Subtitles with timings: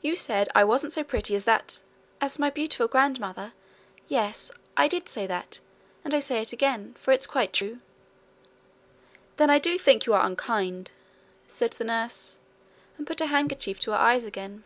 [0.00, 1.82] 'You said I wasn't so pretty as that'
[2.22, 3.52] 'As my beautiful grandmother
[4.08, 5.60] yes, I did say that;
[6.06, 7.80] and I say it again, for it's quite true.'
[9.36, 10.90] 'Then I do think you are unkind!'
[11.46, 12.38] said the nurse,
[12.96, 14.64] and put her handkerchief to her eyes again.